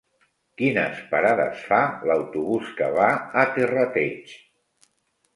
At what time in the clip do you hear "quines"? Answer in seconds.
0.59-1.01